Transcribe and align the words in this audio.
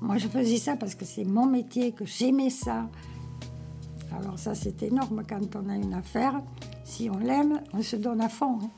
Moi, 0.00 0.18
je 0.18 0.28
faisais 0.28 0.58
ça 0.58 0.76
parce 0.76 0.94
que 0.94 1.04
c'est 1.04 1.24
mon 1.24 1.46
métier, 1.46 1.92
que 1.92 2.04
j'aimais 2.04 2.50
ça. 2.50 2.88
Alors 4.12 4.38
ça, 4.38 4.54
c'est 4.54 4.82
énorme 4.82 5.22
quand 5.28 5.56
on 5.56 5.68
a 5.68 5.74
une 5.74 5.94
affaire. 5.94 6.40
Si 6.84 7.10
on 7.10 7.18
l'aime, 7.18 7.60
on 7.72 7.82
se 7.82 7.96
donne 7.96 8.20
à 8.20 8.28
fond. 8.28 8.58
hein. 8.62 8.70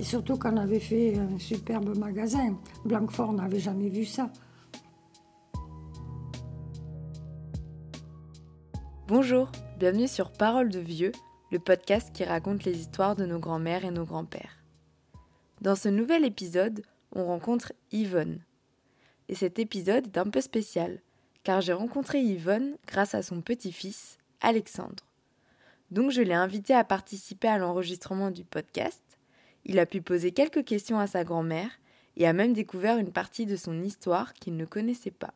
Et 0.00 0.04
surtout 0.04 0.38
qu'on 0.38 0.56
avait 0.56 0.80
fait 0.80 1.18
un 1.18 1.38
superbe 1.38 1.96
magasin. 1.96 2.56
Blanquefort 2.84 3.32
n'avait 3.32 3.60
jamais 3.60 3.88
vu 3.88 4.04
ça. 4.04 4.30
Bonjour, 9.08 9.50
bienvenue 9.78 10.08
sur 10.08 10.32
Parole 10.32 10.68
de 10.68 10.78
Vieux, 10.80 11.12
le 11.50 11.58
podcast 11.58 12.10
qui 12.12 12.24
raconte 12.24 12.64
les 12.64 12.78
histoires 12.78 13.16
de 13.16 13.24
nos 13.24 13.38
grands-mères 13.38 13.84
et 13.84 13.90
nos 13.90 14.04
grands-pères. 14.04 14.62
Dans 15.62 15.74
ce 15.76 15.88
nouvel 15.88 16.24
épisode, 16.24 16.82
on 17.12 17.24
rencontre 17.24 17.72
Yvonne. 17.90 18.40
Et 19.28 19.34
cet 19.34 19.58
épisode 19.58 20.06
est 20.06 20.18
un 20.18 20.30
peu 20.30 20.40
spécial, 20.40 21.00
car 21.42 21.60
j'ai 21.60 21.72
rencontré 21.72 22.20
Yvonne 22.20 22.76
grâce 22.86 23.14
à 23.14 23.22
son 23.22 23.40
petit-fils, 23.40 24.18
Alexandre. 24.40 25.04
Donc 25.90 26.10
je 26.10 26.22
l'ai 26.22 26.34
invité 26.34 26.74
à 26.74 26.84
participer 26.84 27.48
à 27.48 27.58
l'enregistrement 27.58 28.30
du 28.30 28.44
podcast. 28.44 29.02
Il 29.64 29.78
a 29.78 29.86
pu 29.86 30.02
poser 30.02 30.32
quelques 30.32 30.64
questions 30.64 30.98
à 30.98 31.06
sa 31.06 31.24
grand-mère 31.24 31.70
et 32.16 32.26
a 32.26 32.32
même 32.32 32.52
découvert 32.52 32.98
une 32.98 33.12
partie 33.12 33.46
de 33.46 33.56
son 33.56 33.82
histoire 33.82 34.34
qu'il 34.34 34.56
ne 34.56 34.64
connaissait 34.64 35.10
pas. 35.10 35.34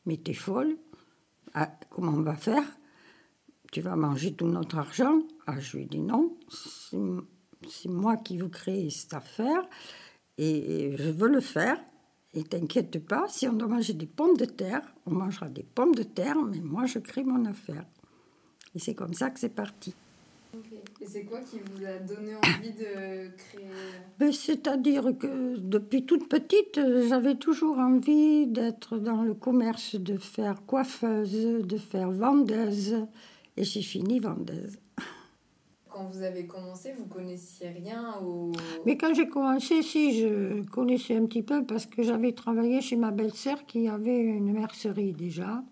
Mais 0.04 0.18
t'es 0.18 0.34
folle 0.34 0.76
Ah, 1.54 1.72
Comment 1.88 2.12
on 2.12 2.22
va 2.22 2.36
faire? 2.36 2.64
Tu 3.72 3.80
vas 3.80 3.96
manger 3.96 4.34
tout 4.34 4.48
notre 4.48 4.76
argent? 4.76 5.20
Ah, 5.46 5.58
je 5.58 5.78
lui 5.78 5.86
dit 5.86 6.00
Non, 6.00 6.36
c'est 6.50 6.98
c'est 7.68 7.88
moi 7.88 8.16
qui 8.16 8.38
veux 8.38 8.48
créer 8.48 8.90
cette 8.90 9.14
affaire 9.14 9.62
et 10.48 10.96
je 10.96 11.10
veux 11.10 11.28
le 11.28 11.40
faire. 11.40 11.78
Et 12.32 12.44
t'inquiète 12.44 13.04
pas, 13.04 13.26
si 13.28 13.48
on 13.48 13.52
doit 13.52 13.68
manger 13.68 13.92
des 13.92 14.06
pommes 14.06 14.36
de 14.36 14.44
terre, 14.44 14.82
on 15.04 15.10
mangera 15.10 15.48
des 15.48 15.64
pommes 15.64 15.94
de 15.94 16.04
terre, 16.04 16.36
mais 16.36 16.60
moi 16.60 16.86
je 16.86 17.00
crée 17.00 17.24
mon 17.24 17.44
affaire. 17.44 17.84
Et 18.74 18.78
c'est 18.78 18.94
comme 18.94 19.14
ça 19.14 19.30
que 19.30 19.40
c'est 19.40 19.48
parti. 19.48 19.94
Et 21.00 21.06
c'est 21.06 21.24
quoi 21.24 21.40
qui 21.40 21.58
vous 21.58 21.84
a 21.84 21.98
donné 21.98 22.34
envie 22.34 22.72
de 22.72 23.30
créer 23.36 23.66
Ben, 24.18 24.32
C'est-à-dire 24.32 25.12
que 25.18 25.56
depuis 25.56 26.04
toute 26.04 26.28
petite, 26.28 26.78
euh, 26.78 27.08
j'avais 27.08 27.36
toujours 27.36 27.78
envie 27.78 28.46
d'être 28.46 28.98
dans 28.98 29.22
le 29.22 29.34
commerce, 29.34 29.94
de 29.94 30.16
faire 30.18 30.64
coiffeuse, 30.66 31.64
de 31.64 31.76
faire 31.76 32.10
vendeuse. 32.10 33.06
Et 33.56 33.64
j'ai 33.64 33.82
fini 33.82 34.18
vendeuse. 34.18 34.78
Quand 36.00 36.06
vous 36.06 36.22
avez 36.22 36.46
commencé, 36.46 36.94
vous 36.96 37.04
connaissiez 37.04 37.68
rien 37.68 38.14
au... 38.24 38.52
Mais 38.86 38.96
quand 38.96 39.12
j'ai 39.12 39.28
commencé, 39.28 39.82
si, 39.82 40.18
je 40.18 40.62
connaissais 40.70 41.14
un 41.14 41.26
petit 41.26 41.42
peu 41.42 41.62
parce 41.62 41.84
que 41.84 42.02
j'avais 42.02 42.32
travaillé 42.32 42.80
chez 42.80 42.96
ma 42.96 43.10
belle-sœur 43.10 43.66
qui 43.66 43.86
avait 43.86 44.18
une 44.18 44.50
mercerie 44.50 45.12
déjà. 45.12 45.62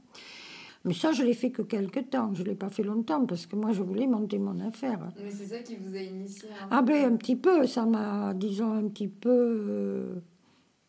Mais 0.84 0.92
ça, 0.92 1.12
je 1.12 1.22
l'ai 1.22 1.32
fait 1.32 1.50
que 1.50 1.62
quelques 1.62 2.10
temps. 2.10 2.34
Je 2.34 2.42
ne 2.42 2.48
l'ai 2.48 2.54
pas 2.54 2.68
fait 2.68 2.82
longtemps 2.82 3.24
parce 3.24 3.46
que 3.46 3.56
moi, 3.56 3.72
je 3.72 3.82
voulais 3.82 4.06
monter 4.06 4.38
mon 4.38 4.60
affaire. 4.60 5.00
Mais 5.24 5.30
c'est 5.30 5.46
ça 5.46 5.60
qui 5.60 5.76
vous 5.76 5.96
a 5.96 6.00
initié 6.02 6.50
un 6.50 6.68
Ah 6.72 6.82
ben, 6.82 7.14
un 7.14 7.16
petit 7.16 7.36
peu, 7.36 7.66
ça 7.66 7.86
m'a, 7.86 8.34
disons, 8.34 8.72
un 8.72 8.88
petit 8.88 9.08
peu 9.08 9.30
euh, 9.30 10.14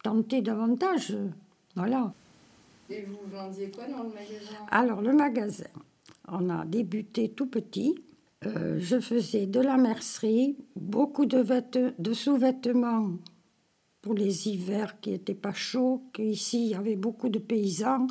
tenté 0.03 0.41
davantage. 0.41 1.15
Voilà. 1.77 2.13
Et 2.89 3.03
vous 3.03 3.19
vendiez 3.25 3.71
quoi 3.71 3.85
dans 3.85 4.03
le 4.03 4.09
magasin? 4.09 4.65
Alors, 4.69 5.01
le 5.01 5.13
magasin, 5.13 5.63
on 6.27 6.49
a 6.49 6.65
débuté 6.65 7.29
tout 7.29 7.47
petit. 7.47 7.95
Euh, 8.45 8.77
je 8.79 8.99
faisais 9.01 9.47
de 9.47 9.59
la 9.59 9.75
mercerie, 9.75 10.55
beaucoup 10.77 11.25
de, 11.25 11.43
de 11.99 12.13
sous-vêtements 12.13 13.17
pour 14.01 14.13
les 14.13 14.47
hivers 14.47 15.01
qui 15.01 15.11
n'étaient 15.11 15.33
pas 15.33 15.53
chauds, 15.53 16.03
qu'ici 16.13 16.67
il 16.67 16.69
y 16.69 16.75
avait 16.75 16.95
beaucoup 16.95 17.27
de 17.27 17.39
paysans. 17.39 18.07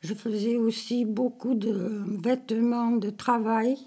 Je 0.00 0.12
faisais 0.12 0.56
aussi 0.56 1.06
beaucoup 1.06 1.54
de 1.54 2.04
vêtements 2.22 2.90
de 2.90 3.08
travail. 3.08 3.78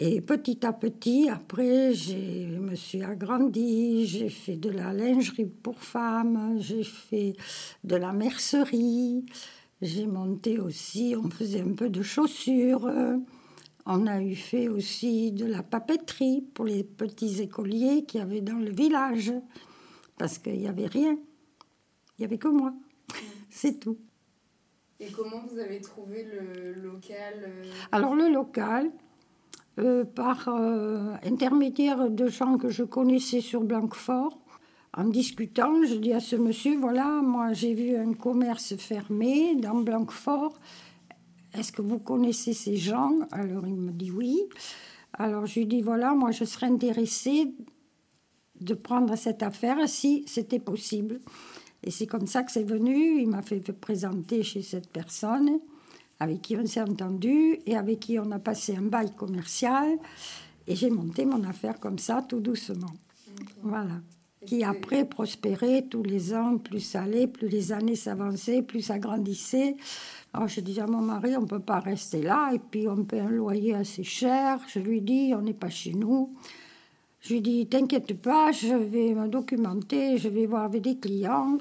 Et 0.00 0.20
petit 0.20 0.66
à 0.66 0.72
petit, 0.72 1.28
après, 1.28 1.94
je 1.94 2.58
me 2.58 2.74
suis 2.74 3.04
agrandie, 3.04 4.06
j'ai 4.06 4.28
fait 4.28 4.56
de 4.56 4.70
la 4.70 4.92
lingerie 4.92 5.46
pour 5.46 5.78
femmes, 5.78 6.56
j'ai 6.58 6.82
fait 6.82 7.34
de 7.84 7.94
la 7.94 8.12
mercerie, 8.12 9.24
j'ai 9.82 10.06
monté 10.06 10.58
aussi, 10.58 11.14
on 11.16 11.30
faisait 11.30 11.60
un 11.60 11.74
peu 11.74 11.90
de 11.90 12.02
chaussures, 12.02 12.90
on 13.86 14.06
a 14.06 14.22
eu 14.22 14.34
fait 14.34 14.68
aussi 14.68 15.32
de 15.32 15.46
la 15.46 15.62
papeterie 15.62 16.42
pour 16.54 16.64
les 16.64 16.84
petits 16.84 17.40
écoliers 17.40 18.04
qu'il 18.04 18.20
y 18.20 18.22
avait 18.22 18.40
dans 18.40 18.58
le 18.58 18.70
village, 18.70 19.32
parce 20.18 20.38
qu'il 20.38 20.58
n'y 20.58 20.68
avait 20.68 20.86
rien, 20.86 21.12
il 21.12 22.20
n'y 22.20 22.24
avait 22.24 22.38
que 22.38 22.48
moi, 22.48 22.72
c'est 23.50 23.80
tout. 23.80 23.98
Et 25.00 25.10
comment 25.10 25.42
vous 25.50 25.58
avez 25.58 25.80
trouvé 25.80 26.24
le 26.24 26.74
local 26.74 27.34
euh, 27.42 27.64
Alors 27.90 28.14
le 28.14 28.28
local, 28.28 28.90
euh, 29.78 30.04
par 30.04 30.48
euh, 30.48 31.14
intermédiaire 31.24 32.10
de 32.10 32.26
gens 32.26 32.58
que 32.58 32.68
je 32.68 32.82
connaissais 32.82 33.40
sur 33.40 33.62
Blanquefort, 33.62 34.38
en 34.94 35.04
discutant, 35.04 35.84
je 35.84 35.94
dis 35.94 36.12
à 36.12 36.20
ce 36.20 36.36
monsieur, 36.36 36.76
voilà, 36.76 37.06
moi 37.22 37.52
j'ai 37.54 37.72
vu 37.72 37.96
un 37.96 38.12
commerce 38.12 38.76
fermé 38.76 39.54
dans 39.54 39.76
Blanquefort, 39.76 40.58
est-ce 41.54 41.72
que 41.72 41.82
vous 41.82 41.98
connaissez 41.98 42.52
ces 42.52 42.76
gens? 42.76 43.18
Alors 43.30 43.66
il 43.66 43.76
me 43.76 43.92
dit 43.92 44.10
oui. 44.10 44.38
Alors 45.14 45.46
je 45.46 45.60
lui 45.60 45.66
dis, 45.66 45.82
voilà, 45.82 46.14
moi 46.14 46.30
je 46.30 46.44
serais 46.44 46.66
intéressée 46.66 47.52
de 48.60 48.74
prendre 48.74 49.16
cette 49.16 49.42
affaire 49.42 49.88
si 49.88 50.24
c'était 50.26 50.60
possible. 50.60 51.20
Et 51.82 51.90
c'est 51.90 52.06
comme 52.06 52.26
ça 52.26 52.42
que 52.42 52.52
c'est 52.52 52.62
venu. 52.62 53.20
Il 53.20 53.28
m'a 53.28 53.42
fait 53.42 53.60
présenter 53.72 54.42
chez 54.42 54.62
cette 54.62 54.88
personne 54.88 55.60
avec 56.20 56.42
qui 56.42 56.56
on 56.56 56.66
s'est 56.66 56.82
entendu 56.82 57.58
et 57.66 57.76
avec 57.76 58.00
qui 58.00 58.18
on 58.18 58.30
a 58.30 58.38
passé 58.38 58.76
un 58.76 58.82
bail 58.82 59.14
commercial. 59.14 59.98
Et 60.66 60.76
j'ai 60.76 60.90
monté 60.90 61.24
mon 61.24 61.42
affaire 61.44 61.80
comme 61.80 61.98
ça, 61.98 62.24
tout 62.28 62.40
doucement. 62.40 62.92
Voilà. 63.62 64.00
Qui 64.46 64.64
après 64.64 65.04
prospérait 65.04 65.82
tous 65.82 66.02
les 66.02 66.32
ans, 66.32 66.56
plus 66.56 66.80
ça 66.80 67.02
allait, 67.02 67.26
plus 67.26 67.48
les 67.48 67.72
années 67.72 67.94
s'avançaient, 67.94 68.62
plus 68.62 68.80
ça 68.80 68.98
grandissait. 68.98 69.76
Alors 70.32 70.48
je 70.48 70.60
disais 70.60 70.80
à 70.80 70.86
mon 70.86 71.02
mari, 71.02 71.36
on 71.36 71.42
ne 71.42 71.46
peut 71.46 71.60
pas 71.60 71.80
rester 71.80 72.22
là, 72.22 72.50
et 72.54 72.58
puis 72.58 72.88
on 72.88 73.04
paie 73.04 73.20
un 73.20 73.28
loyer 73.28 73.74
assez 73.74 74.02
cher. 74.02 74.58
Je 74.68 74.78
lui 74.78 75.02
dis, 75.02 75.32
on 75.36 75.42
n'est 75.42 75.52
pas 75.52 75.68
chez 75.68 75.92
nous. 75.92 76.34
Je 77.20 77.34
lui 77.34 77.42
dis, 77.42 77.66
t'inquiète 77.66 78.18
pas, 78.20 78.50
je 78.50 78.74
vais 78.74 79.12
me 79.12 79.28
documenter, 79.28 80.16
je 80.16 80.28
vais 80.28 80.46
voir 80.46 80.64
avec 80.64 80.82
des 80.82 80.96
clients. 80.96 81.58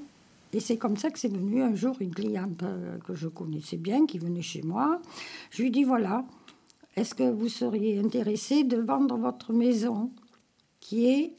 Et 0.54 0.62
c'est 0.62 0.78
comme 0.78 0.96
ça 0.96 1.10
que 1.12 1.20
c'est 1.20 1.32
venu 1.32 1.62
un 1.62 1.75
jour 1.75 1.96
une 2.00 2.14
cliente 2.14 2.64
euh, 2.64 2.98
que 3.00 3.14
je 3.14 3.28
connaissais 3.28 3.78
bien, 3.78 4.06
qui 4.06 4.18
venait 4.18 4.42
chez 4.42 4.62
moi. 4.62 5.02
Je 5.52 5.62
lui 5.62 5.70
dis, 5.70 5.84
voilà, 5.84 6.24
est-ce 6.96 7.14
que 7.14 7.30
vous 7.30 7.50
seriez 7.50 8.00
intéressé 8.00 8.64
de 8.64 8.78
vendre 8.78 9.18
votre 9.18 9.54
maison 9.54 10.12
qui 10.80 11.08
est 11.08 11.34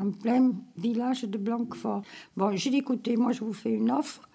en 0.00 0.10
plein 0.10 0.52
village 0.76 1.24
de 1.24 1.38
Blanquefort 1.38 2.02
Bon, 2.36 2.54
j'ai 2.56 2.70
dit, 2.70 2.78
écoutez, 2.78 3.16
moi 3.16 3.32
je 3.32 3.44
vous 3.44 3.52
fais 3.52 3.70
une 3.70 3.90
offre. 3.90 4.28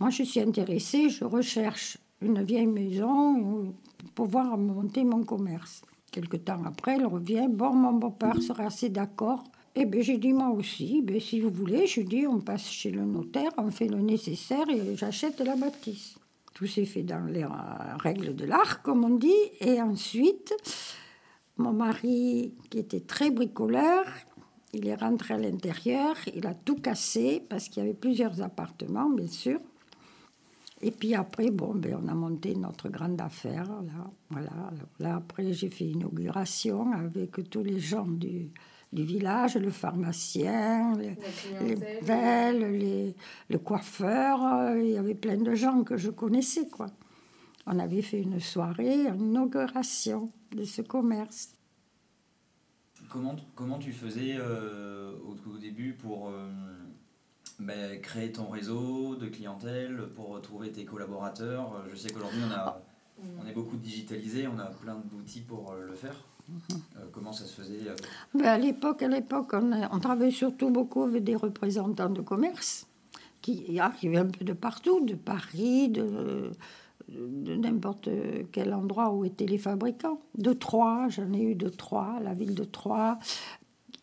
Moi 0.00 0.10
je 0.10 0.22
suis 0.22 0.40
intéressée, 0.40 1.08
je 1.08 1.24
recherche 1.24 1.98
une 2.20 2.42
vieille 2.42 2.66
maison 2.66 3.74
pour 4.14 4.26
pouvoir 4.26 4.56
monter 4.56 5.04
mon 5.04 5.24
commerce. 5.24 5.82
Quelque 6.10 6.36
temps 6.36 6.62
après, 6.64 6.96
elle 6.96 7.06
revient. 7.06 7.46
Bon, 7.48 7.72
mon 7.72 7.92
beau-père 7.92 8.40
serait 8.42 8.66
assez 8.66 8.88
d'accord. 8.88 9.44
Eh 9.76 9.86
bien, 9.86 10.00
j'ai 10.00 10.18
dit 10.18 10.32
moi 10.32 10.50
aussi, 10.50 11.00
ben, 11.02 11.20
si 11.20 11.40
vous 11.40 11.50
voulez, 11.50 11.86
je 11.86 12.00
dis, 12.00 12.26
on 12.26 12.40
passe 12.40 12.68
chez 12.68 12.90
le 12.90 13.04
notaire, 13.04 13.52
on 13.56 13.70
fait 13.70 13.86
le 13.86 14.00
nécessaire 14.00 14.68
et 14.68 14.96
j'achète 14.96 15.38
la 15.40 15.54
bâtisse. 15.54 16.16
Tout 16.54 16.66
s'est 16.66 16.84
fait 16.84 17.04
dans 17.04 17.24
les 17.26 17.46
règles 18.00 18.34
de 18.34 18.44
l'art, 18.44 18.82
comme 18.82 19.04
on 19.04 19.16
dit. 19.16 19.32
Et 19.60 19.80
ensuite, 19.80 20.52
mon 21.56 21.72
mari, 21.72 22.54
qui 22.68 22.78
était 22.78 23.00
très 23.00 23.30
bricoleur, 23.30 24.04
il 24.72 24.86
est 24.86 24.94
rentré 24.94 25.34
à 25.34 25.38
l'intérieur, 25.38 26.16
il 26.34 26.46
a 26.46 26.54
tout 26.54 26.76
cassé, 26.76 27.42
parce 27.48 27.68
qu'il 27.68 27.82
y 27.82 27.86
avait 27.86 27.94
plusieurs 27.94 28.40
appartements, 28.42 29.10
bien 29.10 29.26
sûr. 29.26 29.60
Et 30.82 30.90
puis 30.90 31.14
après, 31.14 31.50
bon, 31.50 31.74
ben, 31.74 31.98
on 32.02 32.08
a 32.08 32.14
monté 32.14 32.54
notre 32.56 32.88
grande 32.88 33.20
affaire. 33.20 33.64
Là, 33.64 34.10
voilà. 34.30 34.70
là 34.98 35.16
après, 35.16 35.52
j'ai 35.52 35.68
fait 35.68 35.84
inauguration 35.84 36.92
avec 36.92 37.50
tous 37.50 37.62
les 37.62 37.78
gens 37.78 38.06
du, 38.06 38.50
du 38.92 39.04
village, 39.04 39.56
le 39.56 39.70
pharmacien, 39.70 40.96
les, 40.96 41.16
les 41.60 42.68
les, 42.78 43.14
le 43.50 43.58
coiffeur. 43.58 44.42
Euh, 44.42 44.82
il 44.82 44.90
y 44.90 44.96
avait 44.96 45.14
plein 45.14 45.36
de 45.36 45.54
gens 45.54 45.82
que 45.82 45.96
je 45.96 46.10
connaissais, 46.10 46.68
quoi. 46.68 46.86
On 47.66 47.78
avait 47.78 48.02
fait 48.02 48.22
une 48.22 48.40
soirée, 48.40 49.06
une 49.06 49.30
inauguration 49.30 50.32
de 50.52 50.64
ce 50.64 50.80
commerce. 50.80 51.54
Comment, 53.10 53.36
comment 53.54 53.78
tu 53.78 53.92
faisais 53.92 54.36
euh, 54.38 55.12
au, 55.26 55.58
début 55.58 55.92
pour... 55.92 56.28
Euh, 56.28 56.48
ben, 57.58 58.00
créer 58.00 58.32
ton 58.32 58.48
réseau 58.48 59.16
de 59.16 59.26
clientèle, 59.26 60.08
pour 60.14 60.40
trouver 60.40 60.72
tes 60.72 60.86
collaborateurs? 60.86 61.84
Je 61.90 61.96
sais 61.96 62.08
qu'aujourd'hui, 62.08 62.40
on, 62.48 62.52
a, 62.52 62.80
on 63.42 63.46
est 63.46 63.52
beaucoup 63.52 63.76
digitalisé, 63.76 64.46
on 64.46 64.58
a 64.58 64.66
plein 64.66 64.96
d'outils 65.10 65.40
pour 65.40 65.72
euh, 65.72 65.86
le 65.86 65.94
faire. 65.94 66.14
Euh, 66.50 67.04
comment 67.12 67.32
ça 67.32 67.44
se 67.44 67.60
faisait 67.60 67.78
ben, 68.34 68.44
À 68.44 68.58
l'époque, 68.58 69.02
à 69.02 69.08
l'époque 69.08 69.50
on, 69.52 69.72
on, 69.72 70.00
travaillait 70.00 70.32
surtout 70.32 70.70
beaucoup 70.70 71.02
avec 71.02 71.22
des 71.22 71.36
représentants 71.36 72.10
de 72.10 72.22
commerce 72.22 72.86
qui 73.40 73.78
arrivaient 73.78 74.18
un 74.18 74.26
peu 74.26 74.44
de 74.44 74.52
partout, 74.52 75.04
de 75.04 75.14
Paris, 75.14 75.88
de, 75.88 76.50
de 77.10 77.56
n'importe 77.56 78.08
quel 78.52 78.72
endroit 78.72 79.10
où 79.10 79.24
étaient 79.24 79.46
les 79.46 79.58
fabricants. 79.58 80.20
De 80.36 80.52
Troyes, 80.52 81.08
j'en 81.08 81.32
ai 81.32 81.42
eu 81.42 81.54
de 81.54 81.68
Troyes, 81.68 82.20
la 82.22 82.34
ville 82.34 82.54
de 82.54 82.64
Troyes. 82.64 83.18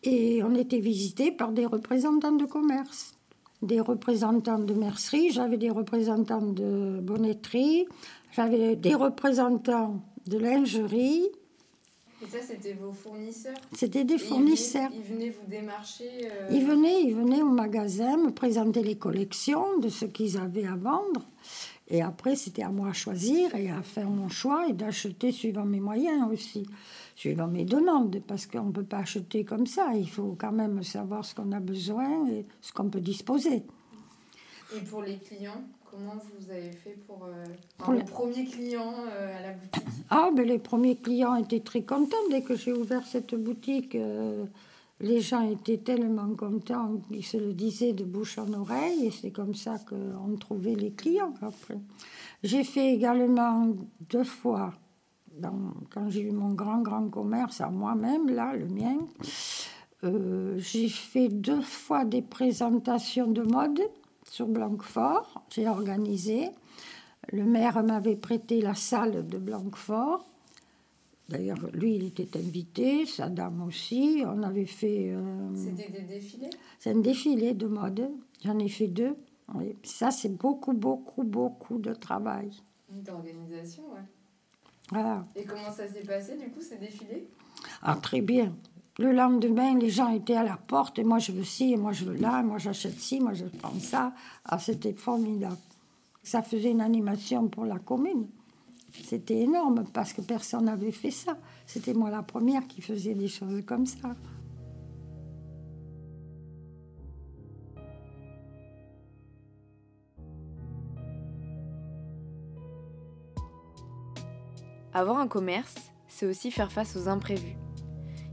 Et 0.02 0.42
on 0.42 0.54
était 0.54 0.80
visité 0.80 1.32
par 1.32 1.52
des 1.52 1.66
représentants 1.66 2.36
de 2.36 2.44
commerce 2.44 3.18
des 3.62 3.80
représentants 3.80 4.58
de 4.58 4.74
mercerie, 4.74 5.30
j'avais 5.30 5.56
des 5.56 5.70
représentants 5.70 6.52
de 6.52 7.00
bonnetterie, 7.02 7.86
j'avais 8.32 8.76
des 8.76 8.94
représentants 8.94 10.00
de 10.26 10.38
lingerie. 10.38 11.28
Et 12.20 12.26
ça, 12.26 12.38
c'était 12.40 12.72
vos 12.72 12.92
fournisseurs 12.92 13.56
C'était 13.72 14.04
des 14.04 14.18
fournisseurs. 14.18 14.90
Ils 14.92 15.02
venaient, 15.02 15.30
vous 15.30 15.48
démarcher 15.48 16.10
euh, 16.24 16.48
Ils 16.50 16.64
venaient, 16.64 17.02
ils 17.02 17.14
venaient 17.14 17.42
au 17.42 17.50
magasin 17.50 18.16
me 18.16 18.30
présenter 18.30 18.82
les 18.82 18.96
collections 18.96 19.78
de 19.78 19.88
ce 19.88 20.04
qu'ils 20.04 20.36
avaient 20.36 20.66
à 20.66 20.74
vendre. 20.74 21.28
Et 21.90 22.02
après, 22.02 22.36
c'était 22.36 22.62
à 22.62 22.70
moi 22.70 22.88
à 22.88 22.92
choisir 22.92 23.54
et 23.54 23.70
à 23.70 23.82
faire 23.82 24.10
mon 24.10 24.28
choix 24.28 24.68
et 24.68 24.74
d'acheter 24.74 25.32
suivant 25.32 25.64
mes 25.64 25.80
moyens 25.80 26.30
aussi 26.30 26.66
suivant 27.18 27.48
mes 27.48 27.64
demandes, 27.64 28.20
parce 28.28 28.46
qu'on 28.46 28.66
ne 28.66 28.72
peut 28.72 28.84
pas 28.84 28.98
acheter 28.98 29.44
comme 29.44 29.66
ça. 29.66 29.90
Il 29.94 30.08
faut 30.08 30.36
quand 30.38 30.52
même 30.52 30.84
savoir 30.84 31.24
ce 31.24 31.34
qu'on 31.34 31.50
a 31.50 31.58
besoin 31.58 32.28
et 32.28 32.44
ce 32.60 32.72
qu'on 32.72 32.88
peut 32.88 33.00
disposer. 33.00 33.64
Et 34.76 34.80
pour 34.88 35.02
les 35.02 35.16
clients, 35.16 35.64
comment 35.90 36.14
vous 36.14 36.50
avez 36.50 36.70
fait 36.70 36.96
pour, 37.08 37.24
euh, 37.24 37.44
pour 37.76 37.92
les 37.92 38.04
premiers 38.04 38.44
clients 38.44 38.94
euh, 39.10 39.36
à 39.36 39.42
la 39.42 39.52
boutique? 39.52 39.82
Ah, 40.10 40.30
ben 40.32 40.46
les 40.46 40.60
premiers 40.60 40.94
clients 40.94 41.34
étaient 41.34 41.58
très 41.58 41.82
contents 41.82 42.16
dès 42.30 42.42
que 42.42 42.54
j'ai 42.54 42.72
ouvert 42.72 43.04
cette 43.04 43.34
boutique. 43.34 43.96
Euh, 43.96 44.44
les 45.00 45.20
gens 45.20 45.48
étaient 45.48 45.78
tellement 45.78 46.34
contents 46.34 47.00
qu'ils 47.08 47.24
se 47.24 47.36
le 47.36 47.52
disaient 47.52 47.92
de 47.92 48.04
bouche 48.04 48.38
en 48.38 48.52
oreille 48.52 49.06
et 49.06 49.10
c'est 49.10 49.30
comme 49.30 49.54
ça 49.54 49.76
qu'on 49.78 50.36
trouvait 50.36 50.74
les 50.74 50.92
clients 50.92 51.34
après. 51.40 51.78
J'ai 52.42 52.64
fait 52.64 52.94
également 52.94 53.74
deux 54.08 54.24
fois 54.24 54.72
quand 55.90 56.10
j'ai 56.10 56.22
eu 56.22 56.30
mon 56.30 56.52
grand, 56.54 56.80
grand 56.80 57.08
commerce 57.08 57.60
à 57.60 57.68
moi-même, 57.70 58.28
là, 58.28 58.54
le 58.54 58.66
mien, 58.66 58.98
euh, 60.04 60.58
j'ai 60.58 60.88
fait 60.88 61.28
deux 61.28 61.60
fois 61.60 62.04
des 62.04 62.22
présentations 62.22 63.30
de 63.30 63.42
mode 63.42 63.80
sur 64.24 64.46
Blanquefort. 64.46 65.44
J'ai 65.50 65.68
organisé. 65.68 66.50
Le 67.30 67.44
maire 67.44 67.82
m'avait 67.82 68.16
prêté 68.16 68.60
la 68.60 68.74
salle 68.74 69.26
de 69.26 69.38
Blanquefort. 69.38 70.24
D'ailleurs, 71.28 71.58
lui, 71.74 71.96
il 71.96 72.04
était 72.04 72.38
invité, 72.38 73.04
sa 73.04 73.28
dame 73.28 73.62
aussi. 73.62 74.22
On 74.24 74.42
avait 74.42 74.64
fait. 74.64 75.10
Euh, 75.12 75.54
C'était 75.54 75.90
des 75.90 76.06
défilés? 76.06 76.50
C'est 76.78 76.90
un 76.90 77.00
défilé 77.00 77.52
de 77.52 77.66
mode. 77.66 78.10
J'en 78.42 78.58
ai 78.58 78.68
fait 78.68 78.88
deux. 78.88 79.14
Ça, 79.82 80.10
c'est 80.10 80.34
beaucoup, 80.34 80.72
beaucoup, 80.72 81.24
beaucoup 81.24 81.78
de 81.78 81.92
travail. 81.94 82.50
D'organisation, 82.90 83.82
ouais. 83.94 84.00
Voilà. 84.90 85.26
Et 85.36 85.44
comment 85.44 85.70
ça 85.70 85.86
s'est 85.86 86.06
passé, 86.06 86.36
du 86.36 86.50
coup, 86.50 86.60
ces 86.62 86.76
défilés? 86.76 87.28
Ah, 87.82 87.96
très 87.96 88.22
bien. 88.22 88.54
Le 88.98 89.12
lendemain, 89.12 89.78
les 89.78 89.90
gens 89.90 90.08
étaient 90.08 90.36
à 90.36 90.42
la 90.42 90.56
porte, 90.56 90.98
et 90.98 91.04
moi 91.04 91.18
je 91.18 91.30
veux 91.32 91.44
ci, 91.44 91.72
et 91.72 91.76
moi 91.76 91.92
je 91.92 92.04
veux 92.04 92.16
là, 92.16 92.40
et 92.40 92.42
moi 92.42 92.58
j'achète 92.58 92.98
ci, 92.98 93.20
moi 93.20 93.32
je 93.32 93.44
prends 93.44 93.78
ça. 93.78 94.12
Ah, 94.44 94.58
c'était 94.58 94.92
formidable. 94.92 95.58
Ça 96.22 96.42
faisait 96.42 96.70
une 96.70 96.80
animation 96.80 97.48
pour 97.48 97.64
la 97.64 97.78
commune. 97.78 98.26
C'était 99.04 99.40
énorme 99.40 99.84
parce 99.92 100.12
que 100.12 100.20
personne 100.20 100.64
n'avait 100.66 100.92
fait 100.92 101.10
ça. 101.10 101.36
C'était 101.66 101.94
moi 101.94 102.10
la 102.10 102.22
première 102.22 102.66
qui 102.66 102.82
faisait 102.82 103.14
des 103.14 103.28
choses 103.28 103.62
comme 103.66 103.86
ça. 103.86 104.14
Avoir 114.92 115.18
un 115.18 115.28
commerce, 115.28 115.92
c'est 116.08 116.26
aussi 116.26 116.50
faire 116.50 116.72
face 116.72 116.96
aux 116.96 117.08
imprévus. 117.08 117.56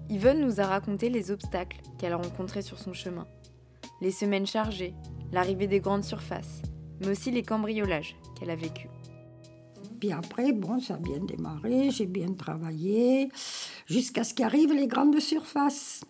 Yvonne 0.10 0.42
nous 0.42 0.60
a 0.60 0.66
raconté 0.66 1.10
les 1.10 1.30
obstacles 1.30 1.82
qu'elle 1.98 2.14
a 2.14 2.18
rencontrés 2.18 2.62
sur 2.62 2.80
son 2.80 2.94
chemin. 2.94 3.28
Les 4.02 4.12
semaines 4.12 4.48
chargées, 4.48 4.94
l'arrivée 5.32 5.68
des 5.68 5.80
grandes 5.80 6.04
surfaces, 6.04 6.62
mais 7.00 7.10
aussi 7.10 7.30
les 7.32 7.44
cambriolages 7.44 8.16
qu'elle 8.36 8.50
a 8.50 8.56
vécus. 8.56 8.90
Puis 10.00 10.12
après, 10.12 10.52
bon, 10.52 10.80
ça 10.80 10.96
a 10.96 10.98
bien 10.98 11.20
démarré, 11.20 11.90
j'ai 11.92 12.06
bien 12.06 12.34
travaillé, 12.34 13.30
jusqu'à 13.88 14.24
ce 14.24 14.34
qu'arrivent 14.34 14.74
les 14.74 14.88
grandes 14.88 15.20
surfaces. 15.20 16.04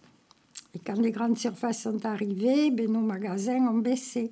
Et 0.74 0.80
quand 0.80 1.00
les 1.00 1.12
grandes 1.12 1.38
surfaces 1.38 1.84
sont 1.84 2.06
arrivées, 2.06 2.72
ben, 2.72 2.92
nos 2.92 3.02
magasins 3.02 3.66
ont 3.68 3.78
baissé. 3.78 4.32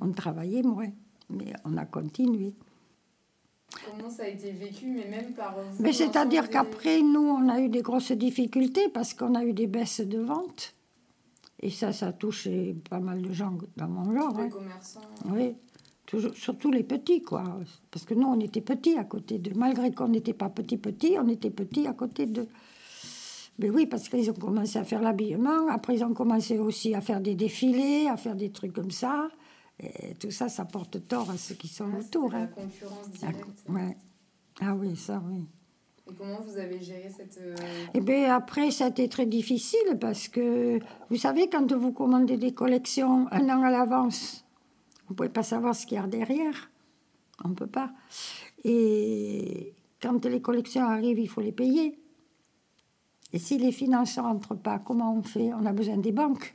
On 0.00 0.12
travaillait 0.12 0.62
moins, 0.62 0.90
mais 1.30 1.52
on 1.64 1.76
a 1.76 1.86
continué. 1.86 2.52
Comment 3.90 4.10
ça 4.10 4.24
a 4.24 4.28
été 4.28 4.50
vécu, 4.50 4.86
mais 4.86 5.08
même 5.08 5.32
par 5.32 5.56
vous 5.56 5.82
Mais 5.82 5.92
c'est-à-dire 5.92 6.50
qu'après, 6.50 7.00
nous, 7.00 7.20
on 7.20 7.48
a 7.48 7.60
eu 7.60 7.68
des 7.68 7.82
grosses 7.82 8.12
difficultés 8.12 8.88
parce 8.88 9.14
qu'on 9.14 9.34
a 9.34 9.44
eu 9.44 9.54
des 9.54 9.66
baisses 9.66 10.02
de 10.02 10.18
vente. 10.18 10.74
Et 11.60 11.70
ça, 11.70 11.92
ça 11.92 12.08
a 12.08 12.12
touché 12.12 12.76
pas 12.90 12.98
mal 12.98 13.22
de 13.22 13.32
gens 13.32 13.56
dans 13.76 13.88
mon 13.88 14.12
genre. 14.12 14.36
Les 14.36 14.44
hein. 14.44 14.48
commerçants. 14.50 15.00
Oui, 15.26 15.54
toujours, 16.12 16.34
surtout 16.36 16.70
les 16.70 16.82
petits, 16.84 17.22
quoi. 17.22 17.42
Parce 17.90 18.04
que 18.04 18.12
nous, 18.14 18.26
on 18.28 18.38
était 18.38 18.60
petits 18.60 18.96
à 18.98 19.04
côté 19.04 19.38
d'eux. 19.38 19.52
Malgré 19.56 19.90
qu'on 19.92 20.08
n'était 20.08 20.34
pas 20.34 20.50
petits-petits, 20.50 21.16
on 21.18 21.26
était 21.28 21.50
petits 21.50 21.86
à 21.86 21.94
côté 21.94 22.26
d'eux. 22.26 22.48
Mais 23.58 23.70
oui, 23.70 23.86
parce 23.86 24.08
qu'ils 24.08 24.30
ont 24.30 24.34
commencé 24.34 24.78
à 24.78 24.84
faire 24.84 25.00
l'habillement. 25.02 25.68
Après, 25.68 25.94
ils 25.96 26.04
ont 26.04 26.14
commencé 26.14 26.58
aussi 26.58 26.94
à 26.94 27.00
faire 27.00 27.20
des 27.20 27.34
défilés, 27.34 28.08
à 28.08 28.16
faire 28.16 28.34
des 28.36 28.50
trucs 28.50 28.72
comme 28.74 28.90
ça. 28.90 29.28
Et 29.80 30.14
tout 30.14 30.30
ça, 30.30 30.48
ça 30.48 30.64
porte 30.66 31.06
tort 31.08 31.30
à 31.30 31.36
ceux 31.38 31.54
qui 31.54 31.68
sont 31.68 31.86
Ah, 31.94 31.98
autour. 31.98 32.30
c'était 32.30 32.36
La 32.38 32.42
hein. 32.44 32.50
concurrence 32.54 33.10
directe. 33.10 33.64
ouais. 33.68 33.96
Ah 34.60 34.74
oui, 34.74 34.94
ça 34.96 35.22
oui. 35.30 35.44
Et 36.10 36.14
comment 36.14 36.40
vous 36.40 36.58
avez 36.58 36.80
géré 36.80 37.08
cette. 37.16 37.38
euh, 37.40 37.54
Et 37.94 38.00
bien 38.00 38.34
après, 38.34 38.70
ça 38.70 38.86
a 38.86 38.88
été 38.88 39.08
très 39.08 39.24
difficile 39.26 39.96
parce 40.00 40.28
que, 40.28 40.78
vous 41.10 41.16
savez, 41.16 41.48
quand 41.48 41.72
vous 41.72 41.92
commandez 41.92 42.36
des 42.36 42.52
collections 42.52 43.26
un 43.30 43.48
an 43.48 43.62
à 43.62 43.70
l'avance, 43.70 44.44
vous 45.12 45.14
ne 45.14 45.16
pouvez 45.18 45.28
pas 45.28 45.42
savoir 45.42 45.76
ce 45.76 45.84
qu'il 45.84 45.96
y 45.96 46.00
a 46.00 46.06
derrière. 46.06 46.70
On 47.44 47.50
ne 47.50 47.54
peut 47.54 47.66
pas. 47.66 47.92
Et 48.64 49.74
quand 50.00 50.24
les 50.24 50.40
collections 50.40 50.86
arrivent, 50.86 51.18
il 51.18 51.28
faut 51.28 51.42
les 51.42 51.52
payer. 51.52 51.98
Et 53.34 53.38
si 53.38 53.58
les 53.58 53.72
finances 53.72 54.16
ne 54.16 54.22
rentrent 54.22 54.54
pas, 54.54 54.78
comment 54.78 55.14
on 55.14 55.22
fait? 55.22 55.52
On 55.52 55.66
a 55.66 55.72
besoin 55.72 55.98
des 55.98 56.12
banques. 56.12 56.54